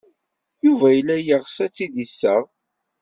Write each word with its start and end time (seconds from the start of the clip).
Yuba 0.65 0.87
yella 0.95 1.15
yeɣs 1.19 1.57
ad 1.65 1.71
tt-id-iseɣ. 1.71 2.43